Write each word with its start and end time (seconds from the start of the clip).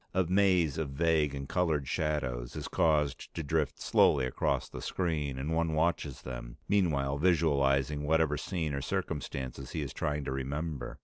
A 0.15 0.23
maze 0.23 0.79
of 0.79 0.89
vague 0.89 1.35
and 1.35 1.47
colored 1.47 1.87
shadows 1.87 2.55
is 2.55 2.67
caused 2.67 3.31
to 3.35 3.43
drift 3.43 3.79
slowly 3.79 4.25
across 4.25 4.67
the 4.67 4.81
screen, 4.81 5.37
and 5.37 5.53
one 5.55 5.73
watches 5.75 6.23
them, 6.23 6.57
meanwhile 6.67 7.19
visualizing 7.19 8.01
whatever 8.01 8.35
scene 8.35 8.73
or 8.73 8.81
circumstances 8.81 9.73
he 9.73 9.81
is 9.83 9.93
trying 9.93 10.23
to 10.23 10.31
remember. 10.31 10.97